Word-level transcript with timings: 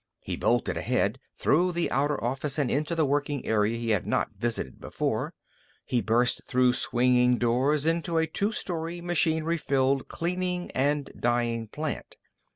He 0.23 0.35
bolted 0.35 0.77
ahead, 0.77 1.19
through 1.37 1.73
the 1.73 1.91
outer 1.91 2.23
office 2.23 2.57
and 2.57 2.71
into 2.71 2.95
the 2.95 3.05
working 3.05 3.45
area 3.45 3.77
he 3.77 3.91
had 3.91 4.07
not 4.07 4.31
visited 4.35 4.81
before. 4.81 5.35
He 5.85 6.01
burst 6.01 6.41
through 6.43 6.73
swinging 6.73 7.37
doors 7.37 7.85
into 7.85 8.17
a 8.17 8.25
two 8.25 8.51
story, 8.51 8.99
machinery 8.99 9.57
filled 9.57 10.07
cleaning 10.07 10.71
and 10.71 11.11
dyeing 11.19 11.67
plant. 11.67 12.15